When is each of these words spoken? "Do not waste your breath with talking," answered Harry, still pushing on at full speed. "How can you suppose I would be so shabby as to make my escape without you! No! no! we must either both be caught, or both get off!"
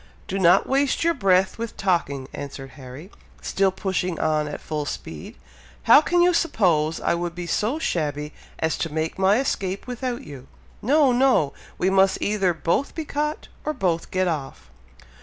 "Do 0.27 0.39
not 0.39 0.67
waste 0.67 1.03
your 1.03 1.13
breath 1.13 1.59
with 1.59 1.77
talking," 1.77 2.27
answered 2.33 2.71
Harry, 2.71 3.11
still 3.39 3.69
pushing 3.69 4.19
on 4.19 4.47
at 4.47 4.59
full 4.59 4.85
speed. 4.87 5.35
"How 5.83 6.01
can 6.01 6.23
you 6.23 6.33
suppose 6.33 6.99
I 6.99 7.13
would 7.13 7.35
be 7.35 7.45
so 7.45 7.77
shabby 7.77 8.33
as 8.57 8.79
to 8.79 8.91
make 8.91 9.19
my 9.19 9.37
escape 9.39 9.85
without 9.85 10.23
you! 10.23 10.47
No! 10.81 11.11
no! 11.11 11.53
we 11.77 11.91
must 11.91 12.17
either 12.19 12.51
both 12.51 12.95
be 12.95 13.05
caught, 13.05 13.47
or 13.63 13.73
both 13.73 14.09
get 14.09 14.27
off!" 14.27 14.71